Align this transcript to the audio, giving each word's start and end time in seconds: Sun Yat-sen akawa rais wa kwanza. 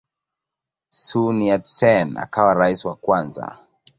Sun 1.03 1.37
Yat-sen 1.47 2.09
akawa 2.23 2.53
rais 2.53 2.85
wa 2.85 2.95
kwanza. 2.95 3.47